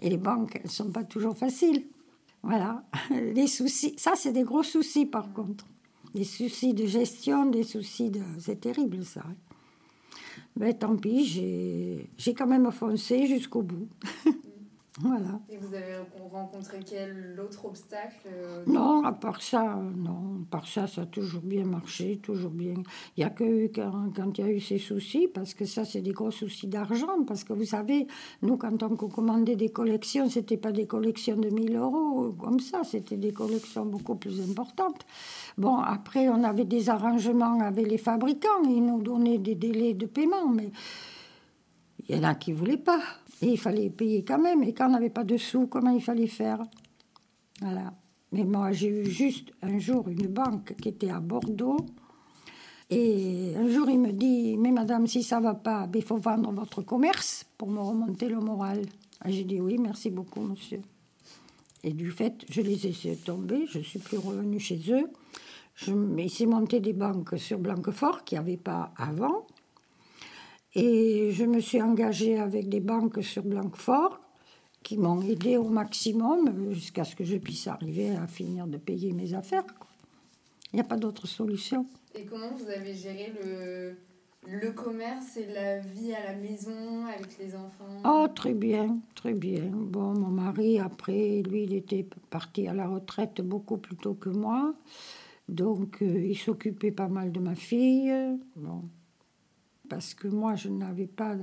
Et 0.00 0.08
les 0.08 0.16
banques, 0.16 0.56
elles 0.56 0.64
ne 0.64 0.70
sont 0.70 0.90
pas 0.90 1.04
toujours 1.04 1.36
faciles. 1.36 1.84
Voilà. 2.42 2.82
Les 3.10 3.46
soucis, 3.46 3.94
ça, 3.98 4.12
c'est 4.16 4.32
des 4.32 4.42
gros 4.42 4.62
soucis 4.62 5.04
par 5.04 5.30
contre. 5.34 5.66
Des 6.14 6.24
soucis 6.24 6.72
de 6.72 6.86
gestion, 6.86 7.44
des 7.44 7.62
soucis 7.62 8.10
de. 8.10 8.22
C'est 8.38 8.60
terrible 8.60 9.04
ça. 9.04 9.22
Mais 10.56 10.72
tant 10.72 10.96
pis, 10.96 11.26
j'ai 12.16 12.34
quand 12.34 12.46
même 12.46 12.70
foncé 12.72 13.26
jusqu'au 13.26 13.60
bout. 13.60 13.88
voilà. 15.00 15.40
Et 15.48 15.56
vous 15.56 15.74
avez 15.74 15.96
rencontré 16.30 16.80
quel 16.84 17.40
autre 17.42 17.64
obstacle 17.64 18.26
euh, 18.26 18.62
Non, 18.66 19.02
à 19.04 19.12
part 19.12 19.40
ça, 19.40 19.76
non. 19.96 20.42
À 20.42 20.50
part 20.50 20.68
ça, 20.68 20.86
ça 20.86 21.02
a 21.02 21.06
toujours 21.06 21.40
bien 21.40 21.64
marché, 21.64 22.18
toujours 22.18 22.50
bien. 22.50 22.74
Il 23.16 23.20
n'y 23.20 23.24
a 23.24 23.30
que 23.30 23.42
eu 23.42 23.70
quand, 23.74 24.12
quand 24.14 24.38
il 24.38 24.44
y 24.44 24.48
a 24.48 24.50
eu 24.50 24.60
ces 24.60 24.76
soucis, 24.76 25.28
parce 25.28 25.54
que 25.54 25.64
ça, 25.64 25.86
c'est 25.86 26.02
des 26.02 26.12
gros 26.12 26.30
soucis 26.30 26.66
d'argent. 26.66 27.24
Parce 27.26 27.42
que 27.42 27.54
vous 27.54 27.64
savez, 27.64 28.06
nous, 28.42 28.58
quand 28.58 28.82
on 28.82 28.94
commandait 28.96 29.56
des 29.56 29.70
collections, 29.70 30.28
ce 30.28 30.40
n'était 30.40 30.58
pas 30.58 30.72
des 30.72 30.86
collections 30.86 31.36
de 31.38 31.48
1000 31.48 31.74
euros 31.74 32.32
comme 32.38 32.60
ça, 32.60 32.82
c'était 32.84 33.16
des 33.16 33.32
collections 33.32 33.86
beaucoup 33.86 34.16
plus 34.16 34.42
importantes. 34.42 35.06
Bon, 35.56 35.78
après, 35.78 36.28
on 36.28 36.44
avait 36.44 36.66
des 36.66 36.90
arrangements 36.90 37.60
avec 37.60 37.88
les 37.88 37.98
fabricants, 37.98 38.62
ils 38.64 38.84
nous 38.84 39.00
donnaient 39.02 39.38
des 39.38 39.54
délais 39.54 39.94
de 39.94 40.06
paiement, 40.06 40.48
mais 40.48 40.70
il 42.08 42.16
y 42.16 42.18
en 42.18 42.24
a 42.24 42.34
qui 42.34 42.52
ne 42.52 42.56
voulaient 42.56 42.76
pas. 42.76 43.00
Et 43.42 43.48
il 43.48 43.58
fallait 43.58 43.90
payer 43.90 44.24
quand 44.24 44.38
même. 44.38 44.62
Et 44.62 44.72
quand 44.72 44.86
on 44.86 44.92
n'avait 44.92 45.10
pas 45.10 45.24
de 45.24 45.36
sous, 45.36 45.66
comment 45.66 45.90
il 45.90 46.02
fallait 46.02 46.28
faire? 46.28 46.62
Voilà. 47.60 47.92
Mais 48.30 48.44
moi, 48.44 48.72
j'ai 48.72 48.88
eu 48.88 49.04
juste 49.04 49.52
un 49.60 49.78
jour 49.78 50.08
une 50.08 50.28
banque 50.28 50.74
qui 50.80 50.88
était 50.88 51.10
à 51.10 51.20
Bordeaux. 51.20 51.76
Et 52.88 53.54
un 53.56 53.68
jour, 53.68 53.90
il 53.90 53.98
me 53.98 54.12
dit 54.12 54.56
Mais 54.56 54.70
madame, 54.70 55.06
si 55.06 55.22
ça 55.22 55.38
ne 55.38 55.44
va 55.44 55.54
pas, 55.54 55.86
ben, 55.86 55.98
il 55.98 56.04
faut 56.04 56.16
vendre 56.16 56.52
votre 56.52 56.82
commerce 56.82 57.44
pour 57.58 57.68
me 57.68 57.80
remonter 57.80 58.28
le 58.28 58.38
moral. 58.38 58.82
Ah, 59.20 59.30
J'ai 59.30 59.44
dit 59.44 59.60
Oui, 59.60 59.76
merci 59.78 60.10
beaucoup, 60.10 60.40
monsieur. 60.40 60.80
Et 61.84 61.92
du 61.92 62.10
fait, 62.10 62.44
je 62.48 62.60
les 62.60 62.86
ai 62.86 62.88
laissés 62.90 63.16
tomber, 63.16 63.66
je 63.66 63.80
suis 63.80 63.98
plus 63.98 64.18
revenue 64.18 64.60
chez 64.60 64.80
eux. 64.90 65.10
Je, 65.74 65.92
il 66.18 66.30
s'est 66.30 66.46
monté 66.46 66.80
des 66.80 66.92
banques 66.92 67.38
sur 67.38 67.58
Blanquefort 67.58 68.24
qu'il 68.24 68.38
n'y 68.38 68.44
avait 68.44 68.56
pas 68.56 68.92
avant. 68.96 69.46
Et 70.74 71.30
je 71.32 71.44
me 71.44 71.60
suis 71.60 71.82
engagée 71.82 72.38
avec 72.38 72.68
des 72.68 72.80
banques 72.80 73.22
sur 73.22 73.42
Blanquefort 73.42 74.20
qui 74.82 74.96
m'ont 74.96 75.20
aidé 75.22 75.56
au 75.56 75.68
maximum 75.68 76.72
jusqu'à 76.72 77.04
ce 77.04 77.14
que 77.14 77.24
je 77.24 77.36
puisse 77.36 77.66
arriver 77.66 78.16
à 78.16 78.26
finir 78.26 78.66
de 78.66 78.78
payer 78.78 79.12
mes 79.12 79.34
affaires. 79.34 79.66
Il 80.72 80.76
n'y 80.76 80.80
a 80.80 80.84
pas 80.84 80.96
d'autre 80.96 81.26
solution. 81.26 81.86
Et 82.14 82.24
comment 82.24 82.50
vous 82.54 82.68
avez 82.68 82.94
géré 82.94 83.32
le, 83.44 83.96
le 84.48 84.72
commerce 84.72 85.36
et 85.36 85.46
la 85.52 85.78
vie 85.78 86.14
à 86.14 86.32
la 86.32 86.34
maison 86.38 87.04
avec 87.06 87.38
les 87.38 87.54
enfants? 87.54 88.02
Oh, 88.04 88.26
très 88.34 88.54
bien, 88.54 88.98
très 89.14 89.34
bien. 89.34 89.70
Bon, 89.70 90.14
mon 90.14 90.28
mari, 90.28 90.80
après, 90.80 91.42
lui, 91.42 91.64
il 91.64 91.74
était 91.74 92.06
parti 92.30 92.66
à 92.66 92.72
la 92.72 92.88
retraite 92.88 93.42
beaucoup 93.42 93.76
plus 93.76 93.96
tôt 93.96 94.14
que 94.14 94.30
moi. 94.30 94.72
Donc, 95.48 96.02
euh, 96.02 96.26
il 96.26 96.36
s'occupait 96.36 96.92
pas 96.92 97.08
mal 97.08 97.30
de 97.30 97.40
ma 97.40 97.54
fille. 97.54 98.12
Bon. 98.56 98.82
Parce 99.92 100.14
que 100.14 100.26
moi, 100.26 100.54
je 100.54 100.70
n'avais 100.70 101.06
pas 101.06 101.36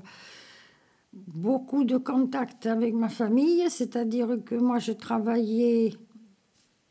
beaucoup 1.14 1.84
de 1.84 1.98
contact 1.98 2.66
avec 2.66 2.96
ma 2.96 3.08
famille. 3.08 3.70
C'est-à-dire 3.70 4.40
que 4.44 4.56
moi, 4.56 4.80
je 4.80 4.92
travaillais 4.92 5.94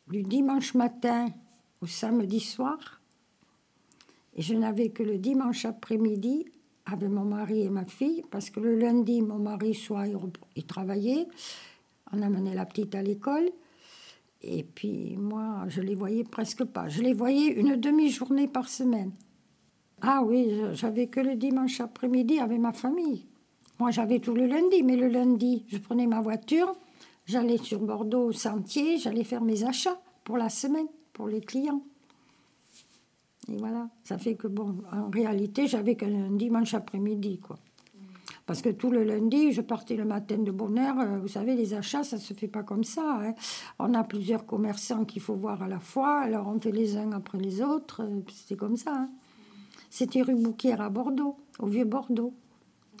du 0.07 0.23
dimanche 0.23 0.73
matin 0.73 1.27
au 1.81 1.85
samedi 1.85 2.39
soir. 2.39 3.01
Et 4.35 4.41
je 4.41 4.53
n'avais 4.53 4.91
que 4.91 5.03
le 5.03 5.17
dimanche 5.17 5.65
après-midi 5.65 6.45
avec 6.85 7.09
mon 7.09 7.25
mari 7.25 7.63
et 7.63 7.69
ma 7.69 7.83
fille, 7.83 8.23
parce 8.31 8.49
que 8.49 8.61
le 8.61 8.79
lundi, 8.79 9.21
mon 9.21 9.39
mari, 9.39 9.75
soit 9.75 10.05
il 10.55 10.65
travaillait, 10.65 11.27
on 12.13 12.21
amenait 12.21 12.55
la 12.55 12.65
petite 12.65 12.95
à 12.95 13.03
l'école, 13.03 13.49
et 14.41 14.63
puis 14.63 15.17
moi, 15.17 15.65
je 15.67 15.81
les 15.81 15.95
voyais 15.95 16.23
presque 16.23 16.63
pas. 16.63 16.87
Je 16.87 17.01
les 17.01 17.13
voyais 17.13 17.47
une 17.47 17.75
demi-journée 17.75 18.47
par 18.47 18.69
semaine. 18.69 19.11
Ah 20.01 20.21
oui, 20.23 20.61
j'avais 20.73 21.07
que 21.07 21.19
le 21.19 21.35
dimanche 21.35 21.81
après-midi 21.81 22.39
avec 22.39 22.59
ma 22.59 22.71
famille. 22.73 23.25
Moi, 23.79 23.91
j'avais 23.91 24.19
tout 24.19 24.33
le 24.33 24.45
lundi, 24.45 24.83
mais 24.83 24.95
le 24.95 25.07
lundi, 25.07 25.63
je 25.67 25.77
prenais 25.77 26.07
ma 26.07 26.21
voiture, 26.21 26.73
j'allais 27.25 27.57
sur 27.57 27.79
Bordeaux 27.79 28.25
au 28.27 28.31
sentier, 28.31 28.97
j'allais 28.97 29.23
faire 29.23 29.41
mes 29.41 29.63
achats 29.63 29.99
pour 30.23 30.37
la 30.37 30.49
semaine, 30.49 30.87
pour 31.13 31.27
les 31.27 31.41
clients. 31.41 31.81
Et 33.51 33.57
voilà, 33.57 33.89
ça 34.03 34.17
fait 34.17 34.35
que, 34.35 34.47
bon, 34.47 34.77
en 34.91 35.09
réalité, 35.09 35.67
j'avais 35.67 35.95
qu'un 35.95 36.31
dimanche 36.31 36.73
après-midi, 36.73 37.39
quoi. 37.39 37.57
Parce 38.45 38.61
que 38.63 38.69
tout 38.69 38.89
le 38.89 39.03
lundi, 39.03 39.51
je 39.51 39.61
partais 39.61 39.95
le 39.95 40.05
matin 40.05 40.37
de 40.39 40.49
bonne 40.51 40.79
heure. 40.79 40.99
Euh, 40.99 41.19
Vous 41.19 41.27
savez, 41.27 41.55
les 41.55 41.75
achats, 41.75 42.03
ça 42.03 42.15
ne 42.15 42.21
se 42.21 42.33
fait 42.33 42.47
pas 42.47 42.63
comme 42.63 42.83
ça. 42.83 43.19
hein. 43.21 43.33
On 43.77 43.93
a 43.93 44.03
plusieurs 44.03 44.45
commerçants 44.47 45.05
qu'il 45.05 45.21
faut 45.21 45.35
voir 45.35 45.61
à 45.61 45.67
la 45.67 45.79
fois. 45.79 46.19
Alors, 46.21 46.47
on 46.47 46.59
fait 46.59 46.71
les 46.71 46.97
uns 46.97 47.11
après 47.11 47.37
les 47.37 47.61
autres. 47.61 48.01
euh, 48.01 48.21
C'était 48.31 48.55
comme 48.55 48.75
ça. 48.75 48.91
hein. 48.95 49.09
C'était 49.89 50.21
rue 50.21 50.35
Bouquière 50.35 50.81
à 50.81 50.89
Bordeaux, 50.89 51.37
au 51.59 51.67
vieux 51.67 51.85
Bordeaux. 51.85 52.33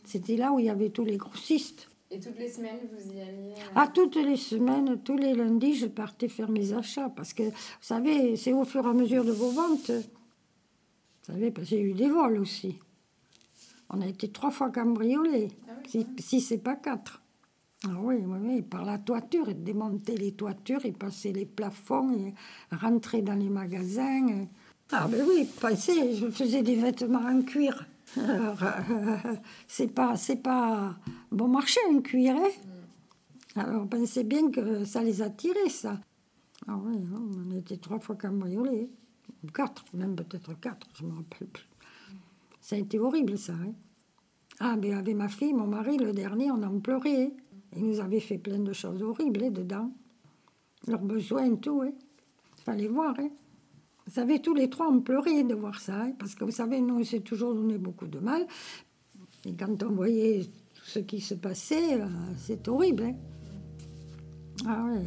C'était 0.05 0.37
là 0.37 0.51
où 0.51 0.59
il 0.59 0.65
y 0.65 0.69
avait 0.69 0.89
tous 0.89 1.05
les 1.05 1.17
grossistes. 1.17 1.89
Et 2.11 2.19
toutes 2.19 2.39
les 2.39 2.49
semaines, 2.49 2.79
vous 2.91 3.13
y 3.13 3.21
alliez 3.21 3.51
euh, 3.51 3.73
Ah, 3.75 3.87
toutes 3.87 4.15
les 4.15 4.37
semaines, 4.37 4.99
tous 5.03 5.17
les 5.17 5.35
lundis, 5.35 5.75
je 5.75 5.85
partais 5.85 6.27
faire 6.27 6.49
mes 6.49 6.73
achats. 6.73 7.09
Parce 7.09 7.33
que, 7.33 7.43
vous 7.43 7.53
savez, 7.81 8.35
c'est 8.35 8.53
au 8.53 8.65
fur 8.65 8.85
et 8.85 8.89
à 8.89 8.93
mesure 8.93 9.23
de 9.23 9.31
vos 9.31 9.51
ventes. 9.51 9.91
Vous 9.91 11.33
savez, 11.33 11.51
parce 11.51 11.69
que 11.69 11.75
j'ai 11.75 11.81
eu 11.81 11.93
des 11.93 12.09
vols 12.09 12.39
aussi. 12.39 12.79
On 13.91 14.01
a 14.01 14.07
été 14.07 14.29
trois 14.29 14.49
fois 14.49 14.71
cambriolés. 14.71 15.49
Ah 15.67 15.73
oui, 15.93 16.07
si 16.17 16.41
c'est 16.41 16.57
pas 16.57 16.75
quatre. 16.75 17.21
Ah 17.85 17.95
oui, 17.97 18.15
oui, 18.25 18.37
oui, 18.41 18.61
par 18.61 18.83
la 18.83 18.97
toiture, 18.97 19.47
ils 19.49 19.63
démontaient 19.63 20.17
les 20.17 20.33
toitures, 20.33 20.85
ils 20.85 20.93
passaient 20.93 21.31
les 21.31 21.45
plafonds, 21.45 22.11
ils 22.11 22.75
rentraient 22.75 23.21
dans 23.21 23.35
les 23.35 23.49
magasins. 23.49 24.47
Ah 24.91 25.07
ben 25.07 25.23
oui, 25.27 25.47
pensez, 25.61 26.15
je 26.15 26.29
faisais 26.29 26.63
des 26.63 26.75
vêtements 26.75 27.19
en 27.25 27.41
cuir. 27.43 27.85
Alors, 28.17 28.57
euh, 28.63 29.17
c'est 29.67 29.87
pas, 29.93 30.15
c'est 30.17 30.37
pas 30.41 30.95
bon 31.31 31.47
marché 31.47 31.79
un 31.91 32.01
cuir, 32.01 32.35
hein 32.35 32.49
Alors 33.55 33.87
pensez 33.87 34.23
bien 34.23 34.49
que 34.49 34.83
ça 34.85 35.03
les 35.03 35.21
attirait, 35.21 35.69
ça. 35.69 35.99
Ah 36.67 36.75
oui, 36.83 36.97
non, 36.97 37.29
on 37.47 37.55
était 37.55 37.77
trois 37.77 37.99
fois 37.99 38.15
cambriolés. 38.15 38.89
Quatre, 39.53 39.85
même 39.93 40.15
peut-être 40.15 40.59
quatre, 40.59 40.87
je 40.99 41.05
me 41.05 41.11
rappelle 41.15 41.47
plus. 41.47 41.67
Ça 42.61 42.75
a 42.75 42.79
été 42.79 42.97
horrible, 42.99 43.37
ça. 43.37 43.53
hein. 43.53 43.73
Ah, 44.59 44.75
mais 44.75 44.93
avec 44.93 45.15
ma 45.15 45.29
fille, 45.29 45.53
mon 45.53 45.67
mari, 45.67 45.97
le 45.97 46.11
dernier, 46.11 46.51
on 46.51 46.61
en 46.63 46.79
pleurait. 46.79 47.25
hein. 47.25 47.31
Il 47.77 47.85
nous 47.85 47.99
avait 47.99 48.19
fait 48.19 48.39
plein 48.39 48.57
de 48.59 48.73
choses 48.73 49.01
horribles 49.03 49.43
hein, 49.43 49.51
dedans. 49.51 49.91
Leurs 50.87 51.01
besoins, 51.01 51.55
tout. 51.55 51.83
Il 51.83 52.63
fallait 52.63 52.87
voir. 52.87 53.13
hein. 53.19 53.29
Vous 54.09 54.15
savez, 54.15 54.41
tous 54.41 54.55
les 54.55 54.71
trois, 54.71 54.87
on 54.89 55.01
pleurait 55.01 55.43
de 55.43 55.53
voir 55.53 55.79
ça. 55.79 56.01
hein, 56.01 56.13
parce 56.17 56.33
que 56.33 56.43
vous 56.43 56.49
savez, 56.49 56.81
nous, 56.81 56.97
on 56.97 57.03
s'est 57.03 57.19
toujours 57.19 57.53
donné 57.53 57.77
beaucoup 57.77 58.07
de 58.07 58.17
mal. 58.17 58.47
Et 59.45 59.55
quand 59.55 59.83
on 59.83 59.91
voyait 59.91 60.45
tout 60.73 60.83
ce 60.83 60.97
qui 60.97 61.21
se 61.21 61.35
passait, 61.35 62.01
euh, 62.01 62.07
c'est 62.35 62.67
horrible. 62.67 63.03
hein. 63.03 63.15
Ah 64.65 64.83
ouais. 64.85 65.03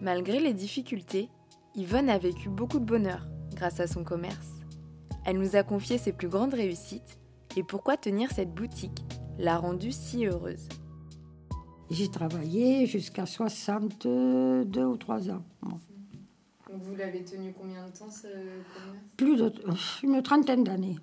Malgré 0.00 0.40
les 0.40 0.52
difficultés, 0.52 1.28
Yvonne 1.76 2.10
a 2.10 2.18
vécu 2.18 2.48
beaucoup 2.48 2.80
de 2.80 2.84
bonheur 2.84 3.24
grâce 3.54 3.78
à 3.78 3.86
son 3.86 4.02
commerce. 4.02 4.50
Elle 5.24 5.38
nous 5.38 5.54
a 5.54 5.62
confié 5.62 5.96
ses 5.96 6.12
plus 6.12 6.28
grandes 6.28 6.54
réussites 6.54 7.20
et 7.56 7.62
pourquoi 7.62 7.96
tenir 7.96 8.32
cette 8.32 8.52
boutique 8.52 9.04
l'a 9.38 9.58
rendue 9.58 9.92
si 9.92 10.26
heureuse. 10.26 10.66
J'ai 11.90 12.08
travaillé 12.08 12.86
jusqu'à 12.86 13.26
62 13.26 14.84
ou 14.84 14.96
3 14.96 15.30
ans. 15.30 15.42
Bon. 15.62 15.78
Donc 16.70 16.82
vous 16.82 16.96
l'avez 16.96 17.22
tenu 17.24 17.52
combien 17.58 17.86
de 17.86 17.92
temps 17.96 18.10
ce 18.10 18.26
commerce? 18.26 19.04
Plus 19.16 19.36
de 19.36 19.52
une 20.02 20.22
trentaine 20.22 20.64
d'années. 20.64 20.96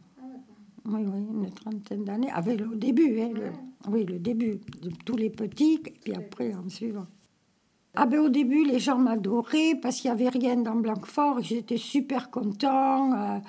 Oui, 0.85 1.01
oui, 1.05 1.25
une 1.45 1.51
trentaine 1.51 2.03
d'années. 2.03 2.29
Avec 2.31 2.59
le 2.59 2.75
début, 2.75 3.21
hein, 3.21 3.31
le- 3.33 3.51
oui, 3.91 4.03
le 4.05 4.19
début 4.19 4.59
de 4.81 4.89
tous 5.05 5.15
les 5.15 5.29
petits, 5.29 5.79
puis 5.79 6.13
après 6.13 6.53
en 6.53 6.67
suivant. 6.69 7.07
Ah 7.95 8.07
ben 8.07 8.21
au 8.21 8.29
début, 8.29 8.65
les 8.65 8.79
gens 8.79 8.97
m'adoraient 8.97 9.75
parce 9.79 10.01
qu'il 10.01 10.11
n'y 10.11 10.19
avait 10.19 10.29
rien 10.29 10.55
dans 10.55 10.75
Blanquefort. 10.75 11.41
J'étais 11.43 11.77
super 11.77 12.31
content. 12.31 13.13
Euh, 13.13 13.39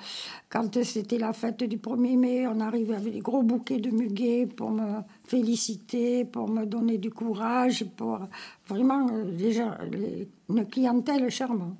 quand 0.49 0.83
c'était 0.83 1.17
la 1.17 1.33
fête 1.33 1.63
du 1.63 1.77
1er 1.77 2.15
mai, 2.15 2.47
on 2.47 2.59
arrivait 2.59 2.93
avec 2.93 3.11
des 3.11 3.21
gros 3.21 3.41
bouquets 3.41 3.79
de 3.79 3.89
muguet 3.89 4.45
pour 4.45 4.69
me 4.69 5.01
féliciter, 5.23 6.25
pour 6.25 6.47
me 6.47 6.65
donner 6.65 6.99
du 6.99 7.09
courage, 7.09 7.85
pour 7.97 8.19
vraiment 8.67 9.07
euh, 9.11 10.25
une 10.49 10.65
clientèle 10.67 11.27
charmante. 11.31 11.79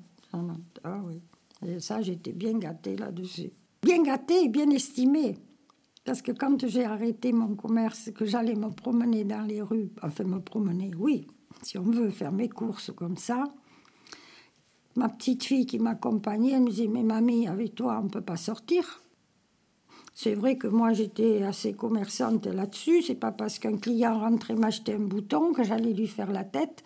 Ah 0.82 0.98
oui. 1.06 1.20
Et 1.64 1.78
ça, 1.78 2.02
j'étais 2.02 2.32
bien 2.32 2.58
gâtée 2.58 2.96
là-dessus. 2.96 3.52
Bien 3.82 4.02
gâtée 4.02 4.44
et 4.44 4.48
bien 4.48 4.68
estimée. 4.70 5.38
Parce 6.04 6.20
que 6.20 6.32
quand 6.32 6.66
j'ai 6.66 6.84
arrêté 6.84 7.32
mon 7.32 7.54
commerce, 7.54 8.10
que 8.10 8.24
j'allais 8.24 8.56
me 8.56 8.70
promener 8.70 9.22
dans 9.22 9.42
les 9.42 9.62
rues, 9.62 9.90
enfin 10.02 10.24
me 10.24 10.40
promener, 10.40 10.90
oui, 10.98 11.28
si 11.62 11.78
on 11.78 11.82
veut 11.82 12.10
faire 12.10 12.32
mes 12.32 12.48
courses 12.48 12.92
comme 12.94 13.16
ça. 13.16 13.44
Ma 14.94 15.08
petite 15.08 15.44
fille 15.44 15.66
qui 15.66 15.78
m'accompagnait, 15.78 16.52
elle 16.52 16.62
me 16.62 16.70
disait 16.70 16.86
Mais 16.86 17.02
mamie, 17.02 17.48
avec 17.48 17.74
toi, 17.74 17.98
on 18.00 18.04
ne 18.04 18.08
peut 18.08 18.20
pas 18.20 18.36
sortir. 18.36 19.02
C'est 20.14 20.34
vrai 20.34 20.56
que 20.56 20.66
moi, 20.66 20.94
j'étais 20.94 21.42
assez 21.42 21.74
commerçante 21.74 22.46
là-dessus. 22.46 23.02
C'est 23.02 23.16
pas 23.16 23.32
parce 23.32 23.58
qu'un 23.58 23.76
client 23.76 24.18
rentrait 24.18 24.54
m'acheter 24.54 24.94
un 24.94 25.00
bouton 25.00 25.52
que 25.52 25.62
j'allais 25.62 25.92
lui 25.92 26.06
faire 26.06 26.32
la 26.32 26.44
tête 26.44 26.82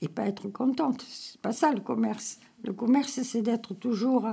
et 0.00 0.08
pas 0.08 0.26
être 0.26 0.48
contente. 0.48 1.04
C'est 1.08 1.40
pas 1.40 1.52
ça 1.52 1.70
le 1.70 1.80
commerce. 1.80 2.40
Le 2.64 2.72
commerce, 2.72 3.22
c'est 3.22 3.42
d'être 3.42 3.74
toujours 3.74 4.26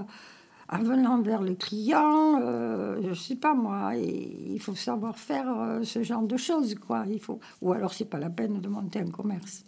avenant 0.69 1.21
vers 1.21 1.41
le 1.41 1.55
client. 1.55 2.39
Euh, 2.41 3.01
je 3.01 3.13
sais 3.13 3.35
pas 3.35 3.53
moi. 3.53 3.97
Et 3.97 4.53
il 4.53 4.59
faut 4.61 4.75
savoir 4.75 5.17
faire 5.17 5.49
euh, 5.59 5.83
ce 5.83 6.03
genre 6.03 6.23
de 6.23 6.37
choses, 6.37 6.75
quoi. 6.75 7.03
Il 7.09 7.19
faut. 7.19 7.39
Ou 7.61 7.73
alors, 7.73 7.93
c'est 7.93 8.05
pas 8.05 8.19
la 8.19 8.29
peine 8.29 8.61
de 8.61 8.69
monter 8.69 8.99
un 8.99 9.09
commerce. 9.09 9.65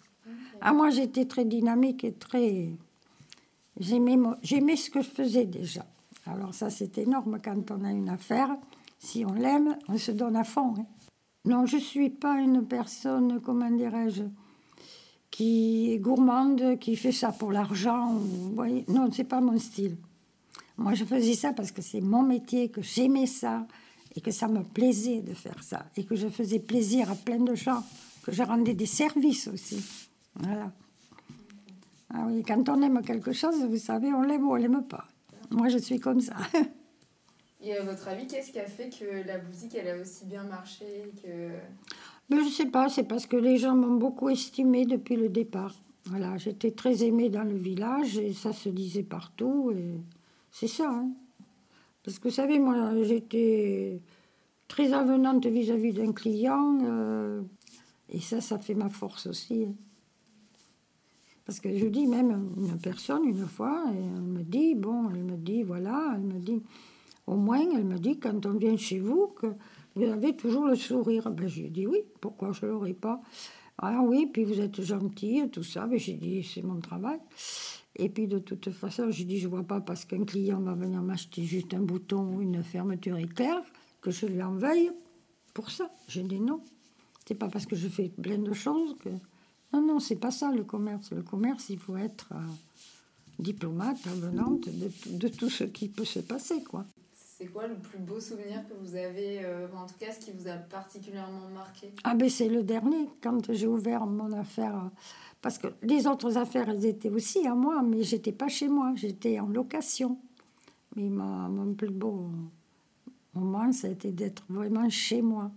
Ah, 0.62 0.74
moi, 0.74 0.91
j'étais 0.91 1.25
très 1.25 1.43
dynamique 1.43 2.03
et 2.03 2.13
très. 2.13 2.70
J'aimais, 3.79 4.17
j'aimais 4.43 4.75
ce 4.75 4.91
que 4.91 5.01
je 5.01 5.10
faisais 5.10 5.46
déjà. 5.46 5.86
Alors, 6.27 6.53
ça, 6.53 6.70
c'est 6.70 7.00
énorme 7.00 7.39
quand 7.43 7.72
on 7.72 7.84
a 7.84 7.91
une 7.91 8.10
affaire. 8.10 8.55
Si 9.00 9.25
on 9.25 9.34
l'aime, 9.34 9.75
on 9.88 9.98
se 9.98 10.12
donne 10.12 10.36
à 10.36 10.43
fond. 10.43 10.75
Hein. 10.77 10.86
Non, 11.46 11.65
je 11.65 11.77
ne 11.77 11.81
suis 11.81 12.12
pas 12.12 12.36
une 12.36 12.63
personne, 12.67 13.41
comment 13.41 13.72
dirais-je, 13.72 14.24
qui 15.31 15.91
est 15.91 15.98
gourmande, 15.98 16.77
qui 16.77 16.96
fait 16.96 17.12
ça 17.12 17.31
pour 17.31 17.51
l'argent. 17.51 18.13
voyez 18.53 18.86
non, 18.88 19.10
c'est 19.12 19.24
pas 19.24 19.41
mon 19.41 19.58
style. 19.58 19.98
Moi, 20.82 20.96
je 20.96 21.06
faisais 21.06 21.36
ça 21.36 21.54
parce 21.54 21.72
que 21.72 21.82
c'est 21.82 22.02
mon 22.02 22.24
métier, 22.24 22.70
que 22.70 22.82
j'aimais 22.82 23.28
ça 23.28 23.68
et 24.16 24.22
que 24.22 24.32
ça 24.32 24.48
me 24.48 24.64
plaisait 24.64 25.22
de 25.22 25.34
faire 25.34 25.62
ça 25.64 25.86
et 25.96 26.04
que 26.04 26.16
je 26.16 26.28
faisais 26.28 26.58
plaisir 26.58 27.12
à 27.12 27.16
plein 27.16 27.38
de 27.38 27.54
gens, 27.54 27.84
que 28.24 28.32
je 28.32 28.42
rendais 28.42 28.74
des 28.74 28.88
services 28.88 29.48
aussi. 29.48 29.84
Voilà. 30.36 30.72
Ah 32.14 32.26
oui, 32.28 32.44
quand 32.44 32.68
on 32.68 32.82
aime 32.82 33.02
quelque 33.04 33.32
chose, 33.32 33.64
vous 33.64 33.78
savez, 33.78 34.12
on 34.12 34.24
l'aime 34.24 34.48
ou 34.48 34.54
on 34.54 34.56
l'aime 34.56 34.84
pas. 34.84 35.06
Moi, 35.52 35.70
je 35.70 35.78
suis 35.78 36.00
comme 36.00 36.20
ça. 36.20 36.36
Et 37.62 37.78
à 37.78 37.84
votre 37.84 38.08
avis, 38.08 38.26
qu'est-ce 38.26 38.52
qui 38.52 38.60
a 38.60 38.66
fait 38.66 38.90
que 38.90 39.28
la 39.28 39.38
boutique, 39.38 39.76
elle 39.76 39.88
a 39.88 40.02
aussi 40.02 40.26
bien 40.26 40.44
marché 40.44 41.12
que... 41.22 41.50
Mais 42.30 42.38
je 42.38 42.46
ne 42.46 42.50
sais 42.50 42.66
pas, 42.66 42.90
c'est 42.90 43.04
parce 43.04 43.28
que 43.28 43.38
les 43.38 43.58
gens 43.58 43.76
m'ont 43.76 43.98
beaucoup 43.98 44.30
estimée 44.30 44.86
depuis 44.86 45.16
le 45.16 45.30
départ. 45.30 45.76
Voilà, 46.06 46.38
j'étais 46.38 46.72
très 46.72 47.04
aimée 47.04 47.30
dans 47.30 47.44
le 47.44 47.56
village 47.56 48.18
et 48.18 48.34
ça 48.34 48.52
se 48.52 48.70
disait 48.70 49.04
partout. 49.04 49.72
Et 49.78 50.00
c'est 50.51 50.67
ça. 50.67 50.89
Hein. 50.89 51.12
Parce 52.03 52.20
que 52.20 52.27
vous 52.27 52.34
savez, 52.34 52.60
moi, 52.60 53.03
j'étais 53.03 54.01
très 54.67 54.93
avenante 54.93 55.46
vis-à-vis 55.46 55.93
d'un 55.93 56.13
client. 56.13 56.79
Euh, 56.84 57.41
et 58.10 58.20
ça, 58.20 58.41
ça 58.41 58.60
fait 58.60 58.75
ma 58.75 58.89
force 58.89 59.27
aussi. 59.27 59.65
Hein. 59.65 59.74
Parce 61.46 61.60
que 61.60 61.75
je 61.75 61.88
dis 61.88 62.08
même 62.08 62.53
une 62.57 62.79
personne 62.79 63.25
une 63.25 63.46
fois, 63.46 63.83
et 63.94 63.98
elle 63.98 64.22
me 64.22 64.44
dit, 64.44 64.75
bon, 64.75 65.09
elle 65.09 65.24
me 65.24 65.37
dit, 65.37 65.64
voilà, 65.64 66.14
elle 66.16 66.22
me 66.22 66.40
dit, 66.40 66.61
au 67.27 67.35
moins, 67.35 67.59
elle 67.75 67.85
me 67.85 67.98
dit, 67.98 68.20
quand 68.20 68.46
on 68.46 68.53
vient 68.53 68.77
chez 68.77 69.00
vous, 69.00 69.27
que 69.27 69.48
vous 69.96 70.05
avez 70.05 70.35
toujours 70.35 70.66
le 70.68 70.75
sourire. 70.75 71.29
Ben, 71.31 71.48
j'ai 71.48 71.70
dit 71.70 71.85
oui, 71.85 72.00
pourquoi 72.20 72.51
je 72.53 72.66
ne 72.66 72.72
l'aurais 72.72 72.94
pas? 72.94 73.22
Ah 73.77 74.01
oui, 74.03 74.29
puis 74.31 74.44
vous 74.44 74.59
êtes 74.61 74.81
gentil, 74.81 75.50
tout 75.51 75.64
ça. 75.64 75.85
Ben, 75.87 76.00
j'ai 76.00 76.14
dit, 76.14 76.44
c'est 76.44 76.61
mon 76.61 76.79
travail. 76.79 77.20
Et 77.96 78.10
puis 78.10 78.27
de 78.27 78.40
toute 78.40 78.70
façon, 78.70 79.12
j'ai 79.12 79.25
dit, 79.25 79.38
je 79.38 79.48
ne 79.48 79.51
vois 79.51 79.64
pas 79.64 79.82
parce 79.82 80.06
qu'un 80.06 80.24
client 80.24 80.62
va 80.62 80.74
venir 80.74 81.01
m'acheter 81.01 81.44
juste 81.44 81.74
un 81.74 81.82
bouton 81.82 82.36
ou 82.36 82.42
une 82.42 82.64
fermeture 82.64 83.18
éclair 83.18 83.62
que 84.01 84.12
je 84.12 84.25
lui 84.25 84.42
en 84.42 84.54
veuille 84.54 84.92
pour 85.54 85.70
ça. 85.70 85.92
J'ai 86.08 86.24
dit 86.24 86.40
non. 86.40 86.62
C'est 87.27 87.36
pas 87.36 87.50
parce 87.50 87.66
que 87.66 87.75
je 87.75 87.88
fais 87.88 88.10
plein 88.10 88.40
de 88.40 88.54
choses 88.54 88.96
que. 89.00 89.10
Non, 89.74 89.82
non, 89.82 90.00
c'est 90.00 90.18
pas 90.18 90.32
ça 90.32 90.51
le 90.51 90.64
commerce. 90.64 91.12
Le 91.12 91.22
commerce, 91.22 91.70
il 91.70 91.77
faut 91.77 91.96
être 91.96 92.30
euh, 92.34 92.40
diplomate, 93.40 94.06
avenante 94.08 94.68
de, 94.68 94.92
de, 95.18 95.27
tout 95.27 95.50
ce 95.50 95.64
qui 95.64 95.88
peut 95.88 96.04
se 96.04 96.20
passer, 96.20 96.64
quoi. 96.64 96.86
C'est 97.14 97.48
quoi 97.48 97.68
le 97.68 97.75
plus 97.75 98.00
beau 98.00 98.20
souvenir 98.20 98.68
que 98.68 98.74
vous 98.74 98.96
avez, 98.96 99.46
euh, 99.46 99.68
en 99.75 99.86
tout 99.86 99.96
cas 100.00 100.12
ce 100.12 100.20
qui 100.20 100.32
vous 100.32 100.48
a 100.48 100.58
particulièrement 100.58 101.50
marqué? 101.54 101.92
Ah 102.04 102.14
ben 102.14 102.30
c'est 102.30 102.50
le 102.50 102.64
dernier, 102.64 103.08
quand 103.22 103.51
j'ai 103.51 103.66
ouvert 103.66 104.06
mon 104.06 104.32
affaire. 104.34 104.92
Parce 105.42 105.58
que 105.58 105.68
les 105.82 106.06
autres 106.08 106.38
affaires, 106.38 106.70
elles 106.70 106.86
étaient 106.86 107.10
aussi 107.10 107.48
à 107.48 107.56
moi, 107.56 107.82
mais 107.82 108.04
j'étais 108.04 108.32
pas 108.32 108.48
chez 108.48 108.68
moi, 108.68 108.94
j'étais 108.96 109.40
en 109.40 109.48
location. 109.48 110.20
Mais 110.96 111.10
ma, 111.10 111.48
mon 111.48 111.74
plus 111.74 111.90
beau 111.90 112.30
moment, 113.34 113.72
ça 113.72 113.88
a 113.88 113.92
été 113.92 114.12
d'être 114.12 114.44
vraiment 114.50 114.90
chez 114.90 115.22
moi. 115.22 115.51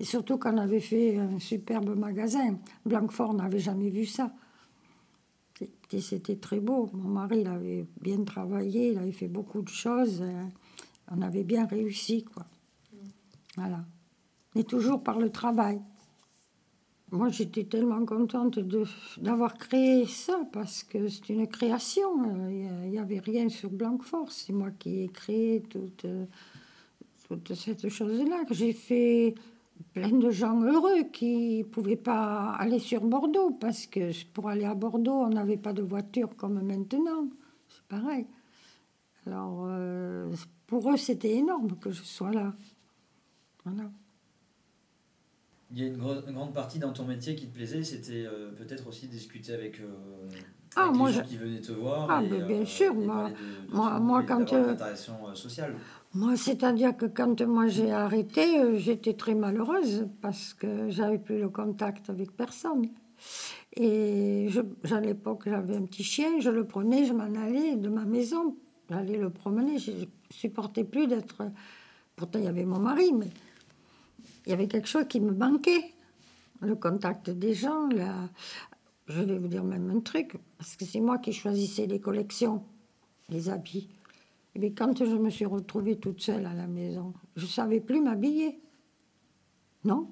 Et 0.00 0.04
surtout 0.04 0.38
qu'on 0.38 0.58
avait 0.58 0.80
fait 0.80 1.18
un 1.18 1.38
superbe 1.38 1.96
magasin. 1.96 2.58
Blanquefort 2.84 3.32
n'avait 3.32 3.60
jamais 3.60 3.90
vu 3.90 4.06
ça. 4.06 4.32
C'était 5.88 6.36
très 6.36 6.58
beau. 6.58 6.90
Mon 6.92 7.08
mari, 7.08 7.42
il 7.42 7.46
avait 7.46 7.86
bien 8.00 8.24
travaillé, 8.24 8.90
il 8.90 8.98
avait 8.98 9.12
fait 9.12 9.28
beaucoup 9.28 9.62
de 9.62 9.68
choses. 9.68 10.24
On 11.10 11.22
avait 11.22 11.44
bien 11.44 11.66
réussi, 11.66 12.24
quoi. 12.24 12.44
Voilà. 13.56 13.84
Mais 14.56 14.64
toujours 14.64 15.02
par 15.02 15.20
le 15.20 15.30
travail. 15.30 15.80
Moi, 17.14 17.28
j'étais 17.28 17.62
tellement 17.62 18.04
contente 18.04 18.58
d'avoir 19.18 19.56
créé 19.56 20.04
ça, 20.04 20.36
parce 20.52 20.82
que 20.82 21.06
c'est 21.06 21.28
une 21.28 21.46
création. 21.46 22.50
Il 22.50 22.90
n'y 22.90 22.98
avait 22.98 23.20
rien 23.20 23.48
sur 23.48 23.70
Blanquefort. 23.70 24.32
C'est 24.32 24.52
moi 24.52 24.72
qui 24.72 25.02
ai 25.02 25.08
créé 25.08 25.62
toute, 25.62 26.04
toute 27.28 27.54
cette 27.54 27.88
chose-là. 27.88 28.42
J'ai 28.50 28.72
fait 28.72 29.36
plein 29.92 30.10
de 30.10 30.28
gens 30.30 30.60
heureux 30.60 31.04
qui 31.12 31.58
ne 31.58 31.62
pouvaient 31.62 31.94
pas 31.94 32.50
aller 32.54 32.80
sur 32.80 33.02
Bordeaux 33.02 33.52
parce 33.60 33.86
que 33.86 34.10
pour 34.32 34.48
aller 34.48 34.64
à 34.64 34.74
Bordeaux, 34.74 35.22
on 35.22 35.28
n'avait 35.28 35.56
pas 35.56 35.72
de 35.72 35.82
voiture 35.82 36.34
comme 36.36 36.60
maintenant. 36.62 37.28
C'est 37.68 37.86
pareil. 37.86 38.26
Alors, 39.24 39.66
euh, 39.68 40.34
pour 40.66 40.90
eux, 40.90 40.96
c'était 40.96 41.36
énorme 41.36 41.78
que 41.78 41.92
je 41.92 42.02
sois 42.02 42.32
là. 42.32 42.52
Voilà. 43.64 43.88
Il 45.76 45.82
y 45.82 45.84
a 45.84 45.88
une, 45.88 45.96
grande 45.96 46.54
partie 46.54 46.78
dans 46.78 46.92
ton 46.92 47.04
métier 47.04 47.34
qui 47.34 47.48
te 47.48 47.54
plaisait, 47.54 47.82
c'était 47.82 48.24
euh, 48.26 48.52
peut-être 48.56 48.86
aussi 48.86 49.08
discuter 49.08 49.52
avec, 49.52 49.80
euh, 49.80 49.88
ah, 50.76 50.90
les 50.92 50.96
moi, 50.96 51.10
gens 51.10 51.22
qui 51.22 51.36
venaient 51.36 51.60
te 51.60 51.72
voir. 51.72 52.06
Ah, 52.08 52.22
ben, 52.22 52.46
bien 52.46 52.64
sûr. 52.64 52.94
Moi, 52.94 53.30
moi, 53.70 53.98
moi 53.98 54.22
quand. 54.22 54.46
sociale. 55.34 55.74
Moi, 56.14 56.36
c'est-à-dire 56.36 56.96
que 56.96 57.06
quand 57.06 57.40
moi 57.42 57.66
j'ai 57.66 57.90
arrêté, 57.90 58.60
euh, 58.60 58.78
j'étais 58.78 59.14
très 59.14 59.34
malheureuse 59.34 60.06
parce 60.22 60.54
que 60.54 60.90
j'avais 60.90 61.18
plus 61.18 61.40
le 61.40 61.48
contact 61.48 62.08
avec 62.08 62.36
personne. 62.36 62.86
Et 63.72 64.46
je, 64.50 64.60
à 64.94 65.00
l'époque, 65.00 65.42
j'avais 65.46 65.74
un 65.74 65.86
petit 65.86 66.04
chien, 66.04 66.38
je 66.38 66.50
le 66.50 66.64
prenais, 66.64 67.04
je 67.04 67.12
m'en 67.12 67.34
allais 67.34 67.74
de 67.74 67.88
ma 67.88 68.04
maison, 68.04 68.54
j'allais 68.88 69.18
le 69.18 69.30
promener, 69.30 69.78
je 69.78 69.90
supportais 70.30 70.84
plus 70.84 71.08
d'être. 71.08 71.42
Pourtant, 72.14 72.38
il 72.38 72.44
y 72.44 72.48
avait 72.48 72.64
mon 72.64 72.78
mari, 72.78 73.12
mais 73.12 73.30
il 74.46 74.50
y 74.50 74.52
avait 74.52 74.68
quelque 74.68 74.88
chose 74.88 75.06
qui 75.08 75.20
me 75.20 75.32
manquait. 75.32 75.92
Le 76.60 76.76
contact 76.76 77.30
des 77.30 77.54
gens. 77.54 77.88
Je 79.06 79.20
vais 79.20 79.38
vous 79.38 79.48
dire 79.48 79.64
même 79.64 79.90
un 79.90 80.00
truc, 80.00 80.36
parce 80.56 80.76
que 80.76 80.84
c'est 80.84 81.00
moi 81.00 81.18
qui 81.18 81.32
choisissais 81.32 81.86
les 81.86 82.00
collections, 82.00 82.64
les 83.28 83.50
habits. 83.50 83.90
Mais 84.56 84.72
quand 84.72 85.04
je 85.04 85.16
me 85.16 85.30
suis 85.30 85.44
retrouvée 85.44 85.98
toute 85.98 86.22
seule 86.22 86.46
à 86.46 86.54
la 86.54 86.66
maison, 86.66 87.12
je 87.36 87.44
ne 87.44 87.50
savais 87.50 87.80
plus 87.80 88.00
m'habiller. 88.00 88.60
Non? 89.84 90.08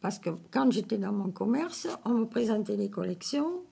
Parce 0.00 0.18
que 0.18 0.30
quand 0.50 0.70
j'étais 0.70 0.98
dans 0.98 1.12
mon 1.12 1.30
commerce, 1.30 1.88
on 2.04 2.14
me 2.14 2.24
présentait 2.26 2.76
les 2.76 2.88
collections. 2.88 3.62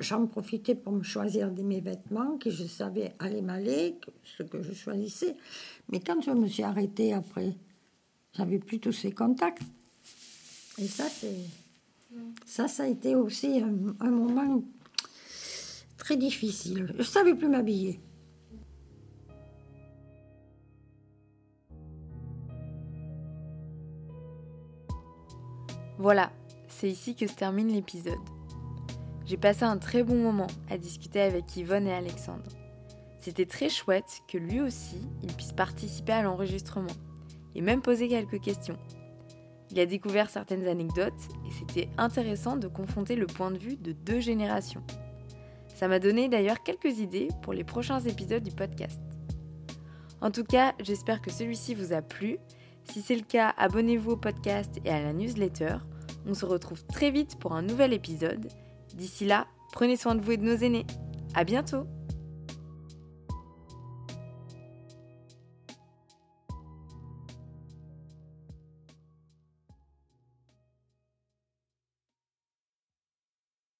J'en 0.00 0.26
profitais 0.26 0.74
pour 0.74 0.92
me 0.92 1.02
choisir 1.02 1.50
des, 1.50 1.62
mes 1.62 1.80
vêtements 1.80 2.36
que 2.38 2.50
je 2.50 2.64
savais 2.64 3.14
aller 3.18 3.40
m'aller, 3.40 3.98
ce 4.24 4.42
que 4.42 4.62
je 4.62 4.72
choisissais. 4.72 5.36
Mais 5.90 6.00
quand 6.00 6.20
je 6.20 6.30
me 6.30 6.46
suis 6.46 6.62
arrêtée 6.62 7.12
après, 7.12 7.54
j'avais 8.36 8.58
plus 8.58 8.80
tous 8.80 8.92
ces 8.92 9.12
contacts. 9.12 9.62
Et 10.78 10.86
ça, 10.86 11.08
c'est. 11.08 11.36
Ça, 12.44 12.68
ça 12.68 12.82
a 12.82 12.86
été 12.86 13.14
aussi 13.14 13.60
un, 13.60 13.94
un 14.00 14.10
moment 14.10 14.62
très 15.96 16.16
difficile. 16.16 16.88
Je 16.92 16.98
ne 16.98 17.02
savais 17.02 17.34
plus 17.34 17.48
m'habiller. 17.48 18.00
Voilà, 25.98 26.32
c'est 26.68 26.90
ici 26.90 27.14
que 27.14 27.26
se 27.26 27.34
termine 27.34 27.68
l'épisode. 27.68 28.18
J'ai 29.24 29.36
passé 29.36 29.62
un 29.62 29.78
très 29.78 30.02
bon 30.02 30.16
moment 30.16 30.48
à 30.68 30.76
discuter 30.76 31.20
avec 31.20 31.56
Yvonne 31.56 31.86
et 31.86 31.94
Alexandre. 31.94 32.50
C'était 33.20 33.46
très 33.46 33.68
chouette 33.68 34.20
que 34.26 34.36
lui 34.36 34.60
aussi, 34.60 35.00
il 35.22 35.32
puisse 35.32 35.52
participer 35.52 36.12
à 36.12 36.22
l'enregistrement 36.22 36.90
et 37.54 37.60
même 37.60 37.82
poser 37.82 38.08
quelques 38.08 38.40
questions. 38.40 38.78
Il 39.70 39.80
a 39.80 39.86
découvert 39.86 40.28
certaines 40.28 40.66
anecdotes 40.66 41.12
et 41.48 41.50
c'était 41.50 41.88
intéressant 41.96 42.56
de 42.56 42.68
confronter 42.68 43.16
le 43.16 43.26
point 43.26 43.50
de 43.50 43.58
vue 43.58 43.76
de 43.76 43.92
deux 43.92 44.20
générations. 44.20 44.82
Ça 45.74 45.88
m'a 45.88 45.98
donné 45.98 46.28
d'ailleurs 46.28 46.62
quelques 46.62 46.98
idées 46.98 47.28
pour 47.42 47.52
les 47.52 47.64
prochains 47.64 48.00
épisodes 48.00 48.42
du 48.42 48.52
podcast. 48.52 49.00
En 50.20 50.30
tout 50.30 50.44
cas, 50.44 50.74
j'espère 50.80 51.20
que 51.22 51.32
celui-ci 51.32 51.74
vous 51.74 51.92
a 51.92 52.02
plu. 52.02 52.38
Si 52.84 53.00
c'est 53.00 53.16
le 53.16 53.22
cas, 53.22 53.54
abonnez-vous 53.56 54.12
au 54.12 54.16
podcast 54.16 54.78
et 54.84 54.90
à 54.90 55.02
la 55.02 55.12
newsletter. 55.12 55.76
On 56.26 56.34
se 56.34 56.44
retrouve 56.44 56.84
très 56.86 57.10
vite 57.10 57.38
pour 57.38 57.52
un 57.52 57.62
nouvel 57.62 57.92
épisode. 57.92 58.48
D'ici 58.94 59.24
là, 59.24 59.46
prenez 59.72 59.96
soin 59.96 60.14
de 60.14 60.20
vous 60.20 60.32
et 60.32 60.36
de 60.36 60.44
nos 60.44 60.56
aînés. 60.56 60.86
À 61.34 61.44
bientôt! 61.44 61.86